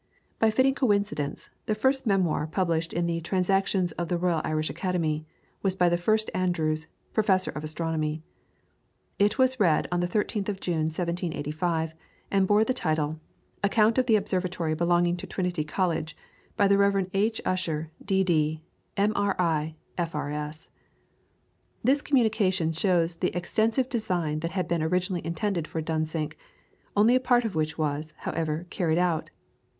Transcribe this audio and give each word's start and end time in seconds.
By 0.39 0.47
a 0.47 0.51
fitting 0.51 0.73
coincidence, 0.73 1.51
the 1.67 1.75
first 1.75 2.07
memoir 2.07 2.47
published 2.47 2.91
in 2.91 3.05
the 3.05 3.21
"Transactions 3.21 3.91
Of 3.91 4.07
The 4.07 4.17
Royal 4.17 4.41
Irish 4.43 4.71
Academy," 4.71 5.27
was 5.61 5.75
by 5.75 5.89
the 5.89 5.95
first 5.97 6.31
Andrews, 6.33 6.87
Professor 7.13 7.51
of 7.51 7.63
Astronomy. 7.63 8.23
It 9.19 9.37
was 9.37 9.59
read 9.59 9.87
on 9.91 9.99
the 9.99 10.07
13th 10.07 10.49
of 10.49 10.59
June, 10.59 10.85
1785, 10.89 11.93
and 12.31 12.47
bore 12.47 12.63
the 12.63 12.73
title, 12.73 13.19
"Account 13.61 13.99
of 13.99 14.07
the 14.07 14.15
Observatory 14.15 14.73
belonging 14.73 15.17
to 15.17 15.27
Trinity 15.27 15.63
College," 15.63 16.17
by 16.57 16.67
the 16.67 16.79
Rev. 16.79 17.05
H. 17.13 17.39
Ussher, 17.45 17.91
D.D., 18.03 18.59
M.R.I.A., 18.97 19.75
F.R.S. 19.99 20.69
This 21.83 22.01
communication 22.01 22.71
shows 22.71 23.17
the 23.17 23.37
extensive 23.37 23.87
design 23.87 24.39
that 24.39 24.53
had 24.53 24.67
been 24.67 24.81
originally 24.81 25.23
intended 25.23 25.67
for 25.67 25.79
Dunsink, 25.79 26.39
only 26.97 27.13
a 27.13 27.19
part 27.19 27.45
of 27.45 27.53
which 27.53 27.77
was, 27.77 28.13
however, 28.25 28.65
carried 28.71 28.97
out. 28.97 29.29